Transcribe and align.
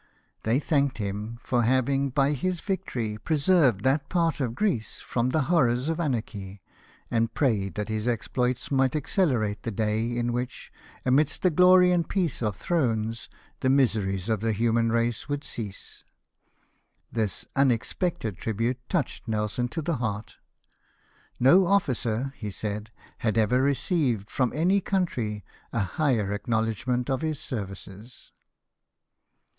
They 0.41 0.59
thanked 0.59 0.97
him" 0.97 1.37
for 1.43 1.61
having, 1.61 2.09
by 2.09 2.33
his 2.33 2.59
victory, 2.59 3.19
preserved 3.19 3.83
that 3.83 4.09
part 4.09 4.39
of 4.41 4.55
Greece 4.55 4.99
from 4.99 5.29
the 5.29 5.41
horrors 5.43 5.89
of 5.89 5.99
198 5.99 6.33
LIFE 6.33 6.41
OF 6.41 6.41
NELSON, 6.41 6.67
anarchy, 6.67 7.09
and 7.11 7.33
prayed 7.35 7.75
that 7.75 7.87
his 7.87 8.07
exploits 8.07 8.71
might 8.71 8.95
ac 8.95 9.03
celerate 9.05 9.61
the 9.61 9.69
day 9.69 10.09
in 10.09 10.33
which, 10.33 10.73
amidst 11.05 11.43
the 11.43 11.51
glory 11.51 11.91
and 11.91 12.09
peace 12.09 12.41
of 12.41 12.55
thrones, 12.55 13.29
the 13.59 13.69
miseries 13.69 14.27
of 14.27 14.39
the 14.39 14.53
human 14.53 14.91
race 14.91 15.29
would 15.29 15.43
cease." 15.43 16.03
This 17.11 17.45
unexpected 17.55 18.37
tribute 18.37 18.79
touched 18.89 19.27
Nelson 19.27 19.67
to 19.67 19.83
the 19.83 19.97
heart." 19.97 20.37
No 21.39 21.67
officer," 21.67 22.33
he 22.37 22.49
said," 22.49 22.89
had 23.19 23.37
ever 23.37 23.61
received 23.61 24.31
from 24.31 24.51
any 24.55 24.81
country 24.81 25.45
a 25.71 25.81
higher 25.81 26.33
acknowledgment 26.33 27.07
of 27.07 27.21
his 27.21 27.39
services." 27.39 28.31